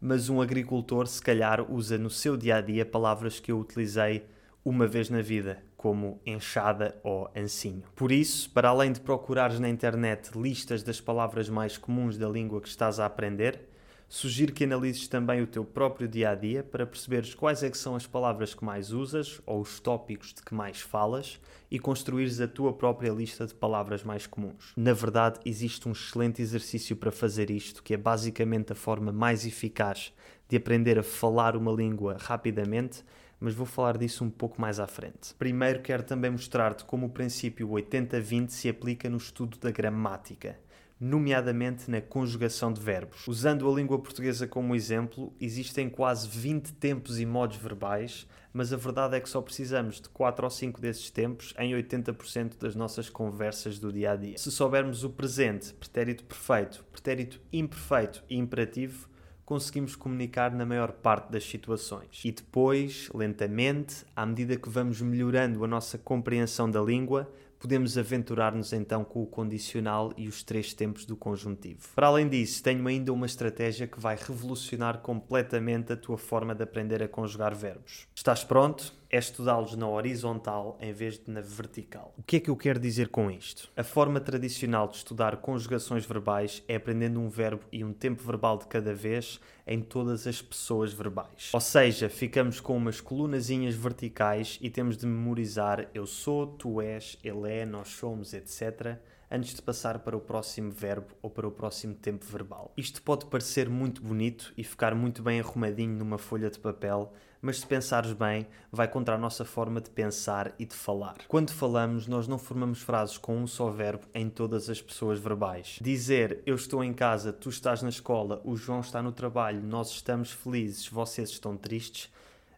mas 0.00 0.28
um 0.28 0.40
agricultor 0.40 1.06
se 1.06 1.20
calhar 1.20 1.70
usa 1.70 1.98
no 1.98 2.10
seu 2.10 2.36
dia 2.36 2.56
a 2.56 2.60
dia 2.60 2.86
palavras 2.86 3.40
que 3.40 3.50
eu 3.50 3.58
utilizei 3.58 4.24
uma 4.64 4.86
vez 4.86 5.08
na 5.10 5.22
vida, 5.22 5.62
como 5.76 6.20
enxada 6.26 6.98
ou 7.02 7.30
ancinho. 7.36 7.84
Por 7.94 8.12
isso, 8.12 8.50
para 8.50 8.68
além 8.68 8.92
de 8.92 9.00
procurares 9.00 9.58
na 9.60 9.68
internet 9.68 10.30
listas 10.36 10.82
das 10.82 11.00
palavras 11.00 11.48
mais 11.48 11.78
comuns 11.78 12.18
da 12.18 12.28
língua 12.28 12.60
que 12.60 12.68
estás 12.68 13.00
a 13.00 13.06
aprender, 13.06 13.68
Sugiro 14.10 14.54
que 14.54 14.64
analises 14.64 15.06
também 15.06 15.42
o 15.42 15.46
teu 15.46 15.62
próprio 15.62 16.08
dia 16.08 16.30
a 16.30 16.34
dia 16.34 16.62
para 16.62 16.86
perceberes 16.86 17.34
quais 17.34 17.62
é 17.62 17.70
são 17.74 17.94
as 17.94 18.06
palavras 18.06 18.54
que 18.54 18.64
mais 18.64 18.90
usas 18.90 19.38
ou 19.44 19.60
os 19.60 19.78
tópicos 19.80 20.32
de 20.32 20.42
que 20.42 20.54
mais 20.54 20.80
falas 20.80 21.38
e 21.70 21.78
construires 21.78 22.40
a 22.40 22.48
tua 22.48 22.72
própria 22.72 23.10
lista 23.10 23.46
de 23.46 23.52
palavras 23.52 24.02
mais 24.02 24.26
comuns. 24.26 24.72
Na 24.74 24.94
verdade, 24.94 25.38
existe 25.44 25.86
um 25.86 25.92
excelente 25.92 26.40
exercício 26.40 26.96
para 26.96 27.12
fazer 27.12 27.50
isto, 27.50 27.82
que 27.82 27.92
é 27.92 27.98
basicamente 27.98 28.72
a 28.72 28.74
forma 28.74 29.12
mais 29.12 29.44
eficaz 29.44 30.10
de 30.48 30.56
aprender 30.56 30.98
a 30.98 31.02
falar 31.02 31.54
uma 31.54 31.70
língua 31.70 32.16
rapidamente, 32.18 33.04
mas 33.40 33.54
vou 33.54 33.66
falar 33.66 33.96
disso 33.96 34.24
um 34.24 34.30
pouco 34.30 34.60
mais 34.60 34.80
à 34.80 34.86
frente. 34.86 35.34
Primeiro 35.38 35.80
quero 35.80 36.02
também 36.02 36.30
mostrar-te 36.30 36.84
como 36.84 37.06
o 37.06 37.10
princípio 37.10 37.68
80-20 37.68 38.50
se 38.50 38.68
aplica 38.68 39.08
no 39.08 39.16
estudo 39.16 39.58
da 39.58 39.70
gramática 39.70 40.56
nomeadamente 41.00 41.90
na 41.90 42.00
conjugação 42.00 42.72
de 42.72 42.80
verbos. 42.80 43.26
Usando 43.28 43.70
a 43.70 43.74
língua 43.74 43.98
portuguesa 43.98 44.46
como 44.46 44.74
exemplo, 44.74 45.32
existem 45.40 45.88
quase 45.88 46.28
20 46.28 46.72
tempos 46.74 47.20
e 47.20 47.26
modos 47.26 47.56
verbais, 47.56 48.26
mas 48.52 48.72
a 48.72 48.76
verdade 48.76 49.16
é 49.16 49.20
que 49.20 49.28
só 49.28 49.40
precisamos 49.40 50.00
de 50.00 50.08
4 50.08 50.44
ou 50.44 50.50
5 50.50 50.80
desses 50.80 51.10
tempos 51.10 51.54
em 51.58 51.72
80% 51.72 52.58
das 52.58 52.74
nossas 52.74 53.08
conversas 53.08 53.78
do 53.78 53.92
dia 53.92 54.12
a 54.12 54.16
dia. 54.16 54.38
Se 54.38 54.50
soubermos 54.50 55.04
o 55.04 55.10
presente, 55.10 55.72
pretérito 55.74 56.24
perfeito, 56.24 56.84
pretérito 56.90 57.40
imperfeito 57.52 58.24
e 58.28 58.36
imperativo, 58.36 59.08
conseguimos 59.48 59.96
comunicar 59.96 60.54
na 60.54 60.66
maior 60.66 60.92
parte 60.92 61.32
das 61.32 61.42
situações. 61.42 62.20
E 62.22 62.30
depois, 62.30 63.08
lentamente, 63.14 64.04
à 64.14 64.26
medida 64.26 64.58
que 64.58 64.68
vamos 64.68 65.00
melhorando 65.00 65.64
a 65.64 65.66
nossa 65.66 65.96
compreensão 65.96 66.70
da 66.70 66.82
língua, 66.82 67.26
podemos 67.58 67.96
aventurar-nos 67.96 68.74
então 68.74 69.02
com 69.02 69.22
o 69.22 69.26
condicional 69.26 70.12
e 70.18 70.28
os 70.28 70.42
três 70.42 70.74
tempos 70.74 71.06
do 71.06 71.16
conjuntivo. 71.16 71.88
Para 71.94 72.08
além 72.08 72.28
disso, 72.28 72.62
tenho 72.62 72.86
ainda 72.86 73.10
uma 73.10 73.24
estratégia 73.24 73.86
que 73.86 73.98
vai 73.98 74.18
revolucionar 74.20 74.98
completamente 74.98 75.94
a 75.94 75.96
tua 75.96 76.18
forma 76.18 76.54
de 76.54 76.64
aprender 76.64 77.02
a 77.02 77.08
conjugar 77.08 77.54
verbos. 77.54 78.06
Estás 78.14 78.44
pronto? 78.44 78.97
É 79.10 79.18
estudá-los 79.18 79.74
na 79.74 79.88
horizontal 79.88 80.76
em 80.80 80.92
vez 80.92 81.18
de 81.18 81.30
na 81.30 81.40
vertical. 81.40 82.12
O 82.18 82.22
que 82.22 82.36
é 82.36 82.40
que 82.40 82.50
eu 82.50 82.56
quero 82.56 82.78
dizer 82.78 83.08
com 83.08 83.30
isto? 83.30 83.70
A 83.76 83.82
forma 83.82 84.20
tradicional 84.20 84.88
de 84.88 84.96
estudar 84.96 85.36
conjugações 85.38 86.04
verbais 86.04 86.62
é 86.68 86.76
aprendendo 86.76 87.20
um 87.20 87.28
verbo 87.28 87.64
e 87.72 87.82
um 87.82 87.92
tempo 87.92 88.22
verbal 88.22 88.58
de 88.58 88.66
cada 88.66 88.94
vez 88.94 89.40
em 89.66 89.80
todas 89.80 90.26
as 90.26 90.42
pessoas 90.42 90.92
verbais. 90.92 91.50
Ou 91.52 91.60
seja, 91.60 92.08
ficamos 92.08 92.60
com 92.60 92.76
umas 92.76 93.00
colunazinhas 93.00 93.74
verticais 93.74 94.58
e 94.60 94.70
temos 94.70 94.96
de 94.96 95.06
memorizar 95.06 95.88
eu 95.94 96.06
sou, 96.06 96.46
tu 96.46 96.80
és, 96.80 97.18
ele 97.22 97.50
é, 97.50 97.64
nós 97.64 97.88
somos, 97.88 98.34
etc 98.34 98.98
antes 99.30 99.54
de 99.54 99.62
passar 99.62 99.98
para 99.98 100.16
o 100.16 100.20
próximo 100.20 100.70
verbo 100.70 101.08
ou 101.20 101.30
para 101.30 101.46
o 101.46 101.50
próximo 101.50 101.94
tempo 101.94 102.24
verbal. 102.24 102.72
Isto 102.76 103.02
pode 103.02 103.26
parecer 103.26 103.68
muito 103.68 104.02
bonito 104.02 104.52
e 104.56 104.64
ficar 104.64 104.94
muito 104.94 105.22
bem 105.22 105.40
arrumadinho 105.40 105.96
numa 105.96 106.18
folha 106.18 106.50
de 106.50 106.58
papel, 106.58 107.12
mas 107.40 107.60
se 107.60 107.66
pensares 107.66 108.12
bem, 108.12 108.46
vai 108.70 108.88
contra 108.88 109.14
a 109.14 109.18
nossa 109.18 109.44
forma 109.44 109.80
de 109.80 109.90
pensar 109.90 110.54
e 110.58 110.64
de 110.64 110.74
falar. 110.74 111.16
Quando 111.28 111.50
falamos, 111.50 112.06
nós 112.06 112.26
não 112.26 112.38
formamos 112.38 112.80
frases 112.80 113.18
com 113.18 113.36
um 113.36 113.46
só 113.46 113.70
verbo 113.70 114.06
em 114.14 114.28
todas 114.28 114.68
as 114.68 114.80
pessoas 114.80 115.18
verbais. 115.18 115.78
Dizer 115.80 116.42
eu 116.46 116.54
estou 116.54 116.82
em 116.82 116.92
casa, 116.92 117.32
tu 117.32 117.48
estás 117.48 117.82
na 117.82 117.88
escola, 117.88 118.40
o 118.44 118.56
João 118.56 118.80
está 118.80 119.02
no 119.02 119.12
trabalho, 119.12 119.62
nós 119.62 119.90
estamos 119.90 120.30
felizes, 120.30 120.88
vocês 120.88 121.30
estão 121.30 121.56
tristes 121.56 122.10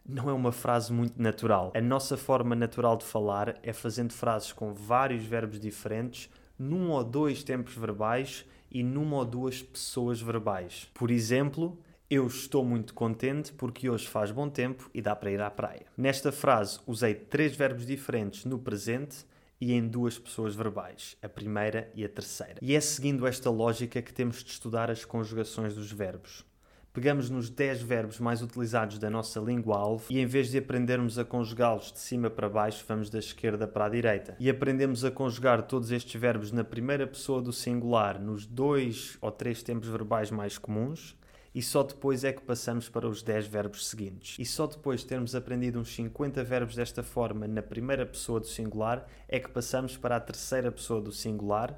não 0.03 0.29
é 0.29 0.33
uma 0.33 0.51
frase 0.51 0.91
muito 0.91 1.21
natural. 1.21 1.71
A 1.75 1.81
nossa 1.81 2.17
forma 2.17 2.55
natural 2.55 2.97
de 2.97 3.05
falar 3.05 3.59
é 3.63 3.71
fazendo 3.71 4.11
frases 4.11 4.51
com 4.51 4.73
vários 4.73 5.23
verbos 5.23 5.59
diferentes 5.59 6.29
num 6.57 6.89
ou 6.89 7.03
dois 7.03 7.43
tempos 7.43 7.75
verbais 7.75 8.45
e 8.69 8.83
numa 8.83 9.17
ou 9.17 9.25
duas 9.25 9.61
pessoas 9.61 10.21
verbais. 10.21 10.89
Por 10.93 11.11
exemplo, 11.11 11.77
eu 12.11 12.27
estou 12.27 12.65
muito 12.65 12.93
contente 12.93 13.53
porque 13.53 13.89
hoje 13.89 14.05
faz 14.05 14.31
bom 14.31 14.49
tempo 14.49 14.91
e 14.93 15.01
dá 15.01 15.15
para 15.15 15.31
ir 15.31 15.39
à 15.39 15.49
praia. 15.49 15.85
Nesta 15.95 16.29
frase 16.29 16.77
usei 16.85 17.15
três 17.15 17.55
verbos 17.55 17.85
diferentes 17.85 18.43
no 18.43 18.59
presente 18.59 19.25
e 19.61 19.71
em 19.71 19.87
duas 19.87 20.19
pessoas 20.19 20.53
verbais, 20.53 21.15
a 21.21 21.29
primeira 21.29 21.89
e 21.95 22.03
a 22.03 22.09
terceira. 22.09 22.57
E 22.61 22.75
é 22.75 22.81
seguindo 22.81 23.25
esta 23.25 23.49
lógica 23.49 24.01
que 24.01 24.11
temos 24.11 24.43
de 24.43 24.51
estudar 24.51 24.91
as 24.91 25.05
conjugações 25.05 25.73
dos 25.73 25.89
verbos 25.89 26.45
pegamos 26.93 27.29
nos 27.29 27.49
10 27.49 27.83
verbos 27.83 28.19
mais 28.19 28.41
utilizados 28.41 28.99
da 28.99 29.09
nossa 29.09 29.39
língua-alvo 29.39 30.03
e 30.09 30.19
em 30.19 30.25
vez 30.25 30.51
de 30.51 30.57
aprendermos 30.57 31.17
a 31.17 31.23
conjugá-los 31.23 31.93
de 31.93 31.99
cima 31.99 32.29
para 32.29 32.49
baixo, 32.49 32.83
vamos 32.85 33.09
da 33.09 33.17
esquerda 33.17 33.65
para 33.65 33.85
a 33.85 33.89
direita. 33.89 34.35
E 34.37 34.49
aprendemos 34.49 35.05
a 35.05 35.09
conjugar 35.09 35.61
todos 35.61 35.89
estes 35.89 36.19
verbos 36.19 36.51
na 36.51 36.65
primeira 36.65 37.07
pessoa 37.07 37.41
do 37.41 37.53
singular, 37.53 38.19
nos 38.19 38.45
dois 38.45 39.17
ou 39.21 39.31
três 39.31 39.63
tempos 39.63 39.87
verbais 39.87 40.29
mais 40.31 40.57
comuns, 40.57 41.15
e 41.53 41.61
só 41.61 41.83
depois 41.83 42.23
é 42.23 42.31
que 42.31 42.41
passamos 42.41 42.87
para 42.87 43.07
os 43.07 43.21
10 43.21 43.47
verbos 43.47 43.87
seguintes. 43.87 44.37
E 44.39 44.45
só 44.45 44.65
depois 44.65 45.01
de 45.01 45.07
termos 45.07 45.35
aprendido 45.35 45.79
uns 45.79 45.93
50 45.93 46.43
verbos 46.43 46.75
desta 46.75 47.03
forma 47.03 47.47
na 47.47 47.61
primeira 47.61 48.05
pessoa 48.05 48.39
do 48.39 48.47
singular 48.47 49.05
é 49.27 49.39
que 49.39 49.49
passamos 49.49 49.97
para 49.97 50.15
a 50.15 50.19
terceira 50.19 50.71
pessoa 50.71 51.01
do 51.01 51.11
singular, 51.11 51.77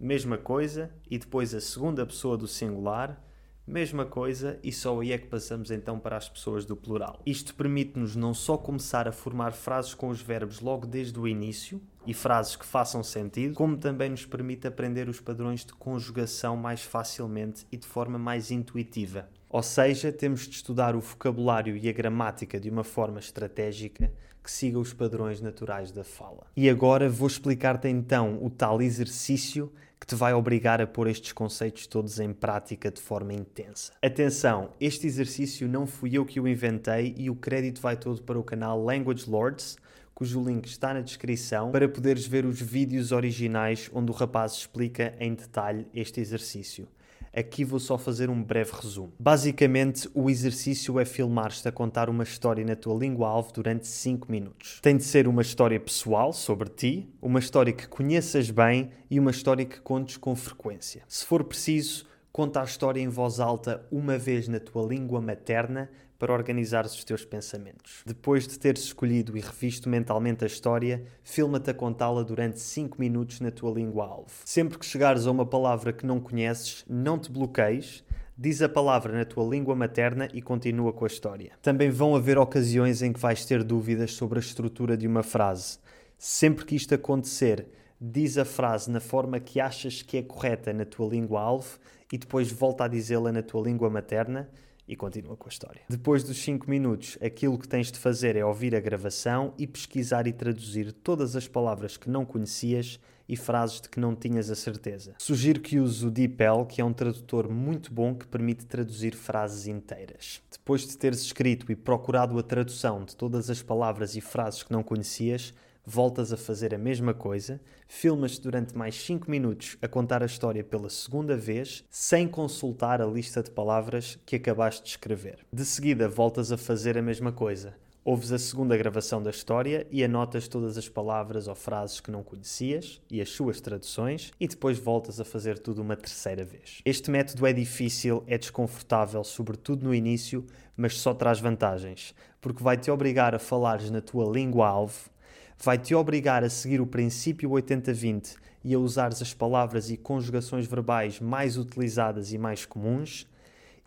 mesma 0.00 0.38
coisa, 0.38 0.90
e 1.10 1.18
depois 1.18 1.54
a 1.54 1.60
segunda 1.60 2.06
pessoa 2.06 2.36
do 2.36 2.48
singular 2.48 3.22
Mesma 3.66 4.04
coisa, 4.04 4.58
e 4.62 4.70
só 4.70 5.00
aí 5.00 5.12
é 5.12 5.16
que 5.16 5.26
passamos 5.26 5.70
então 5.70 5.98
para 5.98 6.18
as 6.18 6.28
pessoas 6.28 6.66
do 6.66 6.76
plural. 6.76 7.22
Isto 7.24 7.54
permite-nos 7.54 8.14
não 8.14 8.34
só 8.34 8.58
começar 8.58 9.08
a 9.08 9.12
formar 9.12 9.52
frases 9.52 9.94
com 9.94 10.08
os 10.08 10.20
verbos 10.20 10.60
logo 10.60 10.86
desde 10.86 11.18
o 11.18 11.26
início, 11.26 11.80
e 12.06 12.12
frases 12.12 12.56
que 12.56 12.66
façam 12.66 13.02
sentido, 13.02 13.54
como 13.54 13.78
também 13.78 14.10
nos 14.10 14.26
permite 14.26 14.66
aprender 14.66 15.08
os 15.08 15.18
padrões 15.18 15.64
de 15.64 15.72
conjugação 15.72 16.56
mais 16.56 16.82
facilmente 16.82 17.66
e 17.72 17.78
de 17.78 17.86
forma 17.86 18.18
mais 18.18 18.50
intuitiva. 18.50 19.28
Ou 19.48 19.62
seja, 19.62 20.12
temos 20.12 20.46
de 20.46 20.56
estudar 20.56 20.94
o 20.94 21.00
vocabulário 21.00 21.76
e 21.76 21.88
a 21.88 21.92
gramática 21.92 22.60
de 22.60 22.68
uma 22.68 22.84
forma 22.84 23.18
estratégica 23.18 24.12
que 24.42 24.50
siga 24.50 24.78
os 24.78 24.92
padrões 24.92 25.40
naturais 25.40 25.90
da 25.90 26.04
fala. 26.04 26.46
E 26.54 26.68
agora 26.68 27.08
vou 27.08 27.26
explicar-te 27.26 27.88
então 27.88 28.44
o 28.44 28.50
tal 28.50 28.82
exercício 28.82 29.72
que 30.04 30.08
te 30.08 30.14
vai 30.14 30.34
obrigar 30.34 30.82
a 30.82 30.86
pôr 30.86 31.08
estes 31.08 31.32
conceitos 31.32 31.86
todos 31.86 32.20
em 32.20 32.30
prática 32.30 32.90
de 32.90 33.00
forma 33.00 33.32
intensa. 33.32 33.90
Atenção, 34.02 34.68
este 34.78 35.06
exercício 35.06 35.66
não 35.66 35.86
fui 35.86 36.14
eu 36.14 36.26
que 36.26 36.38
o 36.38 36.46
inventei 36.46 37.14
e 37.16 37.30
o 37.30 37.34
crédito 37.34 37.80
vai 37.80 37.96
todo 37.96 38.20
para 38.20 38.38
o 38.38 38.44
canal 38.44 38.84
Language 38.84 39.28
Lords, 39.30 39.78
cujo 40.14 40.44
link 40.44 40.66
está 40.66 40.92
na 40.92 41.00
descrição, 41.00 41.72
para 41.72 41.88
poderes 41.88 42.26
ver 42.26 42.44
os 42.44 42.60
vídeos 42.60 43.12
originais 43.12 43.90
onde 43.94 44.10
o 44.10 44.14
rapaz 44.14 44.52
explica 44.52 45.14
em 45.18 45.32
detalhe 45.32 45.86
este 45.94 46.20
exercício. 46.20 46.86
Aqui 47.36 47.64
vou 47.64 47.80
só 47.80 47.98
fazer 47.98 48.30
um 48.30 48.40
breve 48.40 48.70
resumo. 48.80 49.12
Basicamente, 49.18 50.08
o 50.14 50.30
exercício 50.30 51.00
é 51.00 51.04
filmar-te 51.04 51.66
a 51.66 51.72
contar 51.72 52.08
uma 52.08 52.22
história 52.22 52.64
na 52.64 52.76
tua 52.76 52.96
língua-alvo 52.96 53.52
durante 53.52 53.88
5 53.88 54.30
minutos. 54.30 54.78
Tem 54.80 54.96
de 54.96 55.02
ser 55.02 55.26
uma 55.26 55.42
história 55.42 55.80
pessoal 55.80 56.32
sobre 56.32 56.68
ti, 56.68 57.08
uma 57.20 57.40
história 57.40 57.72
que 57.72 57.88
conheças 57.88 58.50
bem 58.50 58.90
e 59.10 59.18
uma 59.18 59.32
história 59.32 59.64
que 59.64 59.80
contes 59.80 60.16
com 60.16 60.36
frequência. 60.36 61.02
Se 61.08 61.24
for 61.24 61.42
preciso, 61.42 62.06
conta 62.30 62.60
a 62.60 62.64
história 62.64 63.00
em 63.00 63.08
voz 63.08 63.40
alta 63.40 63.84
uma 63.90 64.16
vez 64.16 64.46
na 64.46 64.60
tua 64.60 64.86
língua 64.86 65.20
materna 65.20 65.90
para 66.24 66.32
organizar 66.32 66.86
os 66.86 67.04
teus 67.04 67.22
pensamentos. 67.22 68.02
Depois 68.06 68.48
de 68.48 68.58
teres 68.58 68.84
escolhido 68.84 69.36
e 69.36 69.42
revisto 69.42 69.90
mentalmente 69.90 70.42
a 70.42 70.46
história, 70.46 71.04
filma-te 71.22 71.68
a 71.68 71.74
contá-la 71.74 72.22
durante 72.22 72.58
5 72.60 72.98
minutos 72.98 73.40
na 73.40 73.50
tua 73.50 73.70
língua-alvo. 73.70 74.32
Sempre 74.42 74.78
que 74.78 74.86
chegares 74.86 75.26
a 75.26 75.30
uma 75.30 75.44
palavra 75.44 75.92
que 75.92 76.06
não 76.06 76.18
conheces, 76.18 76.82
não 76.88 77.18
te 77.18 77.30
bloqueis, 77.30 78.02
diz 78.38 78.62
a 78.62 78.70
palavra 78.70 79.12
na 79.12 79.26
tua 79.26 79.44
língua 79.44 79.76
materna 79.76 80.26
e 80.32 80.40
continua 80.40 80.94
com 80.94 81.04
a 81.04 81.08
história. 81.08 81.52
Também 81.60 81.90
vão 81.90 82.16
haver 82.16 82.38
ocasiões 82.38 83.02
em 83.02 83.12
que 83.12 83.20
vais 83.20 83.44
ter 83.44 83.62
dúvidas 83.62 84.14
sobre 84.14 84.38
a 84.38 84.40
estrutura 84.40 84.96
de 84.96 85.06
uma 85.06 85.22
frase. 85.22 85.78
Sempre 86.16 86.64
que 86.64 86.74
isto 86.74 86.94
acontecer, 86.94 87.66
diz 88.00 88.38
a 88.38 88.46
frase 88.46 88.90
na 88.90 89.00
forma 89.00 89.38
que 89.38 89.60
achas 89.60 90.00
que 90.00 90.16
é 90.16 90.22
correta 90.22 90.72
na 90.72 90.86
tua 90.86 91.06
língua-alvo 91.06 91.78
e 92.10 92.16
depois 92.16 92.50
volta 92.50 92.84
a 92.84 92.88
dizê-la 92.88 93.30
na 93.30 93.42
tua 93.42 93.60
língua 93.60 93.90
materna 93.90 94.48
e 94.86 94.94
continua 94.96 95.36
com 95.36 95.48
a 95.48 95.52
história. 95.52 95.82
Depois 95.88 96.22
dos 96.22 96.38
5 96.38 96.68
minutos, 96.68 97.18
aquilo 97.22 97.58
que 97.58 97.68
tens 97.68 97.90
de 97.90 97.98
fazer 97.98 98.36
é 98.36 98.44
ouvir 98.44 98.74
a 98.74 98.80
gravação 98.80 99.54
e 99.58 99.66
pesquisar 99.66 100.26
e 100.26 100.32
traduzir 100.32 100.92
todas 100.92 101.36
as 101.36 101.48
palavras 101.48 101.96
que 101.96 102.10
não 102.10 102.24
conhecias 102.24 103.00
e 103.28 103.36
frases 103.36 103.80
de 103.80 103.88
que 103.88 103.98
não 103.98 104.14
tinhas 104.14 104.50
a 104.50 104.54
certeza. 104.54 105.14
Sugiro 105.18 105.60
que 105.60 105.78
uses 105.78 106.02
o 106.02 106.10
DeepL, 106.10 106.66
que 106.68 106.80
é 106.80 106.84
um 106.84 106.92
tradutor 106.92 107.48
muito 107.48 107.92
bom 107.92 108.14
que 108.14 108.26
permite 108.26 108.66
traduzir 108.66 109.14
frases 109.14 109.66
inteiras. 109.66 110.42
Depois 110.50 110.86
de 110.86 110.96
teres 110.96 111.20
escrito 111.20 111.70
e 111.72 111.76
procurado 111.76 112.38
a 112.38 112.42
tradução 112.42 113.04
de 113.04 113.16
todas 113.16 113.48
as 113.48 113.62
palavras 113.62 114.14
e 114.14 114.20
frases 114.20 114.62
que 114.62 114.72
não 114.72 114.82
conhecias, 114.82 115.54
voltas 115.84 116.32
a 116.32 116.36
fazer 116.36 116.74
a 116.74 116.78
mesma 116.78 117.12
coisa, 117.12 117.60
filmas 117.86 118.38
durante 118.38 118.76
mais 118.76 118.94
5 118.94 119.30
minutos 119.30 119.76
a 119.82 119.88
contar 119.88 120.22
a 120.22 120.26
história 120.26 120.64
pela 120.64 120.88
segunda 120.88 121.36
vez, 121.36 121.84
sem 121.90 122.26
consultar 122.26 123.02
a 123.02 123.06
lista 123.06 123.42
de 123.42 123.50
palavras 123.50 124.18
que 124.24 124.36
acabaste 124.36 124.82
de 124.82 124.90
escrever. 124.90 125.38
De 125.52 125.64
seguida, 125.64 126.08
voltas 126.08 126.50
a 126.50 126.56
fazer 126.56 126.96
a 126.96 127.02
mesma 127.02 127.32
coisa. 127.32 127.74
Ouves 128.06 128.32
a 128.32 128.38
segunda 128.38 128.76
gravação 128.76 129.22
da 129.22 129.30
história 129.30 129.86
e 129.90 130.04
anotas 130.04 130.46
todas 130.46 130.76
as 130.76 130.90
palavras 130.90 131.48
ou 131.48 131.54
frases 131.54 132.00
que 132.00 132.10
não 132.10 132.22
conhecias 132.22 133.00
e 133.10 133.18
as 133.18 133.30
suas 133.30 133.62
traduções, 133.62 134.30
e 134.38 134.46
depois 134.46 134.78
voltas 134.78 135.20
a 135.20 135.24
fazer 135.24 135.58
tudo 135.58 135.80
uma 135.80 135.96
terceira 135.96 136.44
vez. 136.44 136.82
Este 136.84 137.10
método 137.10 137.46
é 137.46 137.52
difícil, 137.54 138.22
é 138.26 138.36
desconfortável, 138.36 139.24
sobretudo 139.24 139.84
no 139.84 139.94
início, 139.94 140.44
mas 140.76 140.98
só 140.98 141.14
traz 141.14 141.40
vantagens, 141.40 142.14
porque 142.42 142.62
vai 142.62 142.76
te 142.76 142.90
obrigar 142.90 143.34
a 143.34 143.38
falares 143.38 143.90
na 143.90 144.02
tua 144.02 144.30
língua-alvo 144.30 145.13
vai 145.62 145.78
te 145.78 145.94
obrigar 145.94 146.44
a 146.44 146.50
seguir 146.50 146.80
o 146.80 146.86
princípio 146.86 147.50
80-20 147.50 148.36
e 148.62 148.74
a 148.74 148.78
usares 148.78 149.20
as 149.20 149.34
palavras 149.34 149.90
e 149.90 149.96
conjugações 149.96 150.66
verbais 150.66 151.20
mais 151.20 151.56
utilizadas 151.56 152.32
e 152.32 152.38
mais 152.38 152.64
comuns, 152.64 153.26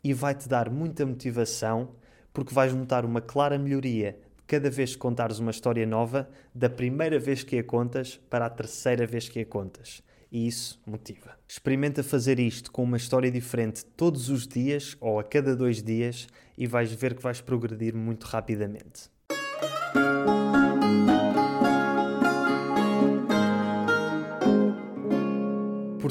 e 0.03 0.13
vai-te 0.13 0.47
dar 0.47 0.69
muita 0.69 1.05
motivação 1.05 1.89
porque 2.31 2.53
vais 2.53 2.73
notar 2.73 3.03
uma 3.03 3.19
clara 3.19 3.57
melhoria 3.57 4.17
cada 4.47 4.69
vez 4.69 4.93
que 4.93 4.97
contares 4.97 5.39
uma 5.39 5.51
história 5.51 5.85
nova, 5.85 6.29
da 6.55 6.69
primeira 6.69 7.19
vez 7.19 7.43
que 7.43 7.57
a 7.59 7.63
contas 7.63 8.19
para 8.29 8.45
a 8.45 8.49
terceira 8.49 9.05
vez 9.05 9.27
que 9.27 9.41
a 9.41 9.45
contas. 9.45 10.01
E 10.31 10.47
isso 10.47 10.79
motiva. 10.85 11.37
Experimenta 11.47 12.03
fazer 12.03 12.39
isto 12.39 12.71
com 12.71 12.83
uma 12.83 12.97
história 12.97 13.29
diferente 13.29 13.85
todos 13.85 14.29
os 14.29 14.47
dias 14.47 14.95
ou 15.01 15.19
a 15.19 15.23
cada 15.23 15.55
dois 15.55 15.83
dias 15.83 16.27
e 16.57 16.65
vais 16.65 16.91
ver 16.91 17.15
que 17.15 17.21
vais 17.21 17.41
progredir 17.41 17.93
muito 17.93 18.23
rapidamente. 18.25 19.09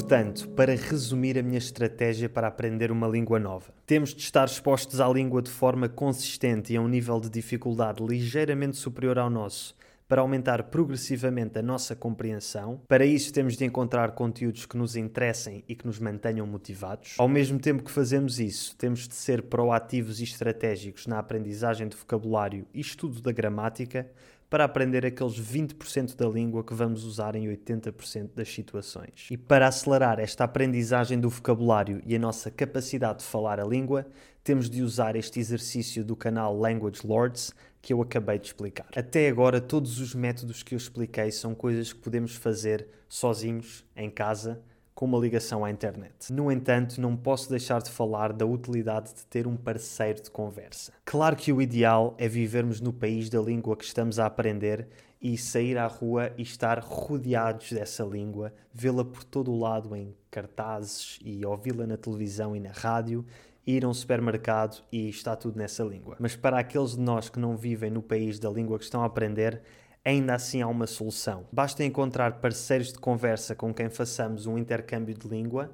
Portanto, 0.07 0.47
para 0.51 0.73
resumir 0.73 1.37
a 1.37 1.43
minha 1.43 1.57
estratégia 1.57 2.29
para 2.29 2.47
aprender 2.47 2.93
uma 2.93 3.09
língua 3.09 3.37
nova, 3.37 3.73
temos 3.85 4.15
de 4.15 4.21
estar 4.21 4.45
expostos 4.45 5.01
à 5.01 5.09
língua 5.09 5.41
de 5.41 5.51
forma 5.51 5.89
consistente 5.89 6.71
e 6.71 6.77
a 6.77 6.81
um 6.81 6.87
nível 6.87 7.19
de 7.19 7.29
dificuldade 7.29 8.01
ligeiramente 8.01 8.77
superior 8.77 9.19
ao 9.19 9.29
nosso, 9.29 9.75
para 10.07 10.21
aumentar 10.21 10.63
progressivamente 10.63 11.59
a 11.59 11.61
nossa 11.61 11.93
compreensão. 11.93 12.79
Para 12.87 13.05
isso, 13.05 13.33
temos 13.33 13.57
de 13.57 13.65
encontrar 13.65 14.13
conteúdos 14.13 14.65
que 14.65 14.77
nos 14.77 14.95
interessem 14.95 15.61
e 15.67 15.75
que 15.75 15.85
nos 15.85 15.99
mantenham 15.99 16.47
motivados. 16.47 17.15
Ao 17.17 17.27
mesmo 17.27 17.59
tempo 17.59 17.83
que 17.83 17.91
fazemos 17.91 18.39
isso, 18.39 18.77
temos 18.77 19.09
de 19.09 19.13
ser 19.13 19.41
proativos 19.41 20.21
e 20.21 20.23
estratégicos 20.23 21.05
na 21.05 21.19
aprendizagem 21.19 21.85
de 21.85 21.97
vocabulário 21.97 22.65
e 22.73 22.79
estudo 22.79 23.19
da 23.19 23.33
gramática 23.33 24.09
para 24.49 24.63
aprender 24.63 25.05
aqueles 25.05 25.39
20% 25.39 26.15
da 26.15 26.27
língua 26.27 26.63
que 26.63 26.73
vamos 26.73 27.03
usar 27.03 27.35
em 27.35 27.47
80% 27.47 28.29
das 28.35 28.53
situações. 28.53 29.27
E 29.29 29.37
para 29.37 29.67
acelerar 29.67 30.19
esta 30.19 30.45
aprendizagem 30.45 31.19
do 31.19 31.29
vocabulário 31.29 32.01
e 32.05 32.15
a 32.15 32.19
nossa 32.19 32.49
capacidade 32.49 33.19
de 33.19 33.25
falar 33.25 33.59
a 33.59 33.65
língua, 33.65 34.07
temos 34.43 34.69
de 34.69 34.81
usar 34.81 35.15
este 35.17 35.39
exercício 35.39 36.05
do 36.05 36.15
canal 36.15 36.57
Language 36.57 37.05
Lords 37.05 37.53
que 37.81 37.91
eu 37.91 38.01
acabei 38.01 38.39
de 38.39 38.47
explicar. 38.47 38.87
Até 38.95 39.27
agora, 39.27 39.59
todos 39.59 39.99
os 39.99 40.15
métodos 40.15 40.63
que 40.63 40.73
eu 40.73 40.77
expliquei 40.77 41.31
são 41.31 41.53
coisas 41.53 41.91
que 41.91 41.99
podemos 41.99 42.35
fazer 42.35 42.87
sozinhos, 43.09 43.85
em 43.95 44.09
casa, 44.09 44.61
com 44.97 45.05
uma 45.05 45.19
ligação 45.19 45.63
à 45.63 45.69
internet. 45.69 46.33
No 46.33 46.51
entanto, 46.51 46.99
não 46.99 47.15
posso 47.15 47.51
deixar 47.51 47.79
de 47.83 47.91
falar 47.91 48.33
da 48.33 48.47
utilidade 48.47 49.13
de 49.13 49.27
ter 49.27 49.45
um 49.45 49.55
parceiro 49.55 50.23
de 50.23 50.31
conversa. 50.31 50.91
Claro 51.05 51.35
que 51.35 51.53
o 51.53 51.61
ideal 51.61 52.15
é 52.17 52.27
vivermos 52.27 52.81
no 52.81 52.91
país 52.91 53.29
da 53.29 53.39
língua 53.39 53.77
que 53.77 53.85
estamos 53.85 54.17
a 54.17 54.25
aprender 54.25 54.87
e 55.21 55.37
sair 55.37 55.77
à 55.77 55.85
rua 55.85 56.33
e 56.35 56.41
estar 56.41 56.79
rodeados 56.79 57.71
dessa 57.71 58.03
língua, 58.03 58.51
vê-la 58.73 59.05
por 59.05 59.23
todo 59.23 59.51
o 59.51 59.59
lado 59.59 59.95
em 59.95 60.15
cartazes 60.31 61.19
e 61.23 61.45
ouvi-la 61.45 61.85
na 61.85 61.95
televisão 61.95 62.55
e 62.55 62.59
na 62.59 62.71
rádio 62.71 63.23
ir 63.67 63.85
a 63.85 63.87
um 63.87 63.93
supermercado 63.93 64.81
e 64.91 65.09
está 65.09 65.35
tudo 65.35 65.59
nessa 65.59 65.83
língua. 65.83 66.15
Mas 66.19 66.35
para 66.35 66.57
aqueles 66.57 66.95
de 66.95 67.01
nós 67.01 67.29
que 67.29 67.37
não 67.37 67.55
vivem 67.55 67.91
no 67.91 68.01
país 68.01 68.39
da 68.39 68.49
língua 68.49 68.79
que 68.79 68.85
estão 68.85 69.03
a 69.03 69.05
aprender, 69.05 69.61
ainda 70.07 70.35
assim 70.35 70.61
há 70.61 70.67
uma 70.67 70.87
solução. 70.87 71.45
Basta 71.51 71.83
encontrar 71.83 72.39
parceiros 72.39 72.93
de 72.93 72.99
conversa 72.99 73.53
com 73.53 73.73
quem 73.73 73.89
façamos 73.89 74.45
um 74.45 74.57
intercâmbio 74.57 75.13
de 75.13 75.27
língua, 75.27 75.69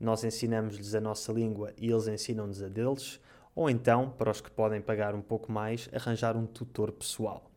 nós 0.00 0.24
ensinamos-lhes 0.24 0.92
a 0.94 1.00
nossa 1.00 1.32
língua 1.32 1.72
e 1.78 1.88
eles 1.88 2.08
ensinam-nos 2.08 2.60
a 2.60 2.68
deles, 2.68 3.20
ou 3.54 3.70
então, 3.70 4.10
para 4.10 4.30
os 4.30 4.40
que 4.40 4.50
podem 4.50 4.80
pagar 4.80 5.14
um 5.14 5.22
pouco 5.22 5.52
mais, 5.52 5.88
arranjar 5.92 6.36
um 6.36 6.46
tutor 6.46 6.90
pessoal. 6.90 7.48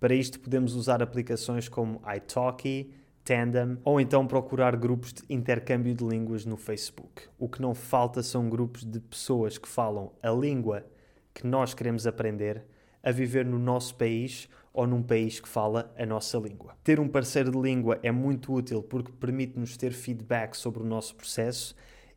Para 0.00 0.14
isto 0.14 0.40
podemos 0.40 0.74
usar 0.74 1.02
aplicações 1.02 1.68
como 1.68 2.00
italki, 2.14 2.90
Tandem 3.22 3.76
ou 3.84 4.00
então 4.00 4.24
procurar 4.24 4.76
grupos 4.76 5.12
de 5.12 5.24
intercâmbio 5.28 5.92
de 5.92 6.04
línguas 6.04 6.46
no 6.46 6.56
Facebook. 6.56 7.24
O 7.36 7.48
que 7.48 7.60
não 7.60 7.74
falta 7.74 8.22
são 8.22 8.48
grupos 8.48 8.84
de 8.84 9.00
pessoas 9.00 9.58
que 9.58 9.68
falam 9.68 10.12
a 10.22 10.30
língua 10.30 10.86
que 11.34 11.44
nós 11.44 11.74
queremos 11.74 12.06
aprender 12.06 12.64
a 13.02 13.10
viver 13.10 13.44
no 13.44 13.58
nosso 13.58 13.96
país 13.96 14.48
ou 14.76 14.86
num 14.86 15.02
país 15.02 15.40
que 15.40 15.48
fala 15.48 15.92
a 15.98 16.04
nossa 16.04 16.38
língua. 16.38 16.76
Ter 16.84 17.00
um 17.00 17.08
parceiro 17.08 17.50
de 17.50 17.58
língua 17.58 17.98
é 18.02 18.12
muito 18.12 18.52
útil 18.52 18.82
porque 18.82 19.10
permite-nos 19.10 19.76
ter 19.76 19.92
feedback 19.92 20.54
sobre 20.54 20.82
o 20.82 20.86
nosso 20.86 21.16
processo 21.16 21.74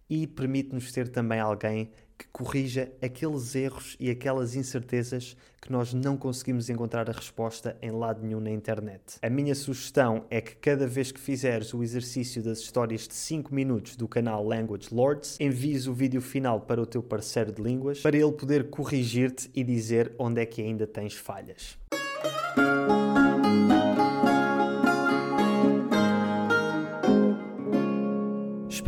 e 0.09 0.27
permite-nos 0.27 0.91
ter 0.91 1.07
também 1.07 1.39
alguém 1.39 1.89
que 2.17 2.27
corrija 2.33 2.91
aqueles 3.01 3.55
erros 3.55 3.95
e 3.97 4.09
aquelas 4.09 4.53
incertezas 4.53 5.37
que 5.61 5.71
nós 5.71 5.93
não 5.93 6.17
conseguimos 6.17 6.69
encontrar 6.69 7.09
a 7.09 7.13
resposta 7.13 7.77
em 7.81 7.91
lado 7.91 8.21
nenhum 8.21 8.41
na 8.41 8.51
internet. 8.51 9.17
A 9.21 9.29
minha 9.29 9.55
sugestão 9.55 10.25
é 10.29 10.41
que 10.41 10.55
cada 10.57 10.85
vez 10.85 11.13
que 11.13 11.19
fizeres 11.19 11.73
o 11.73 11.81
exercício 11.81 12.43
das 12.43 12.59
histórias 12.59 13.07
de 13.07 13.13
5 13.13 13.55
minutos 13.55 13.95
do 13.95 14.07
canal 14.07 14.43
Language 14.45 14.89
Lords, 14.91 15.37
envies 15.39 15.87
o 15.87 15.93
vídeo 15.93 16.21
final 16.21 16.59
para 16.59 16.81
o 16.81 16.85
teu 16.85 17.01
parceiro 17.01 17.53
de 17.53 17.61
línguas 17.61 18.01
para 18.01 18.17
ele 18.17 18.33
poder 18.33 18.69
corrigir-te 18.69 19.49
e 19.55 19.63
dizer 19.63 20.13
onde 20.19 20.41
é 20.41 20.45
que 20.45 20.61
ainda 20.61 20.85
tens 20.85 21.13
falhas. 21.13 21.77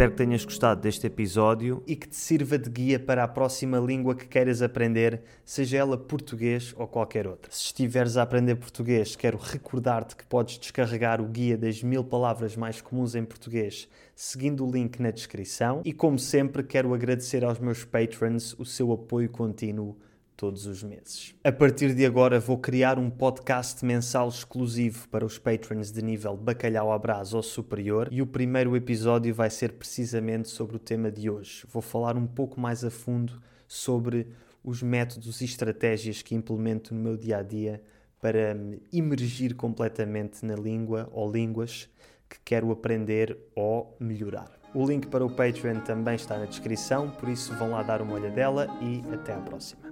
Espero 0.02 0.14
que 0.14 0.26
tenhas 0.26 0.44
gostado 0.44 0.82
deste 0.82 1.06
episódio 1.06 1.84
e 1.86 1.96
que 1.96 2.08
te 2.08 2.16
sirva 2.16 2.58
de 2.58 2.72
guia 2.72 3.00
para 3.00 3.24
a 3.24 3.28
próxima 3.28 3.78
língua 3.78 4.16
que 4.16 4.28
queiras 4.28 4.64
aprender, 4.64 5.22
seja 5.46 5.78
ela 5.78 5.96
português 5.96 6.74
ou 6.76 6.88
qualquer 6.88 7.28
outra. 7.28 7.52
Se 7.52 7.66
estiveres 7.66 8.18
a 8.18 8.24
aprender 8.24 8.56
português, 8.56 9.16
quero 9.16 9.38
recordar-te 9.38 10.16
que 10.16 10.26
podes 10.26 10.58
descarregar 10.58 11.22
o 11.22 11.26
guia 11.26 11.56
das 11.56 11.84
mil 11.84 12.04
palavras 12.04 12.56
mais 12.56 12.82
comuns 12.82 13.14
em 13.14 13.24
português 13.24 13.88
seguindo 14.16 14.66
o 14.66 14.72
link 14.72 15.00
na 15.00 15.10
descrição. 15.10 15.82
E 15.84 15.92
como 15.92 16.20
sempre, 16.20 16.64
quero 16.64 16.94
agradecer 16.94 17.44
aos 17.44 17.60
meus 17.60 17.84
patrons 17.84 18.56
o 18.58 18.66
seu 18.66 18.92
apoio 18.92 19.30
contínuo 19.30 19.98
todos 20.42 20.66
os 20.66 20.82
meses. 20.82 21.36
A 21.44 21.52
partir 21.52 21.94
de 21.94 22.04
agora 22.04 22.40
vou 22.40 22.58
criar 22.58 22.98
um 22.98 23.12
podcast 23.12 23.86
mensal 23.86 24.28
exclusivo 24.28 25.08
para 25.08 25.24
os 25.24 25.38
patrons 25.38 25.92
de 25.92 26.02
nível 26.02 26.36
bacalhau 26.36 26.92
à 26.92 26.98
brás 26.98 27.32
ou 27.36 27.44
superior 27.44 28.10
e 28.12 28.24
o 28.24 28.26
primeiro 28.26 28.76
episódio 28.76 29.36
vai 29.36 29.52
ser 29.52 29.74
precisamente 29.74 30.50
sobre 30.50 30.78
o 30.78 30.80
tema 30.80 31.12
de 31.12 31.30
hoje. 31.30 31.64
Vou 31.72 31.80
falar 31.80 32.18
um 32.18 32.26
pouco 32.26 32.60
mais 32.60 32.84
a 32.84 32.90
fundo 32.90 33.40
sobre 33.68 34.30
os 34.64 34.82
métodos 34.82 35.42
e 35.42 35.46
estratégias 35.46 36.24
que 36.24 36.34
implemento 36.34 36.96
no 36.96 37.00
meu 37.00 37.16
dia 37.16 37.38
a 37.38 37.44
dia 37.44 37.80
para 38.20 38.56
me 38.56 38.82
imergir 38.92 39.54
completamente 39.54 40.44
na 40.44 40.56
língua 40.56 41.08
ou 41.12 41.32
línguas 41.32 41.88
que 42.28 42.40
quero 42.44 42.72
aprender 42.72 43.38
ou 43.56 43.96
melhorar. 44.00 44.50
O 44.74 44.88
link 44.88 45.06
para 45.06 45.24
o 45.24 45.30
Patreon 45.30 45.82
também 45.82 46.16
está 46.16 46.40
na 46.40 46.46
descrição, 46.46 47.12
por 47.12 47.30
isso 47.30 47.54
vão 47.54 47.70
lá 47.70 47.84
dar 47.84 48.02
uma 48.02 48.14
olhadela 48.14 48.68
e 48.82 49.04
até 49.14 49.34
à 49.34 49.40
próxima. 49.40 49.91